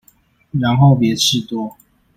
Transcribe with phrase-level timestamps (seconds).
[0.49, 1.77] 然後別吃多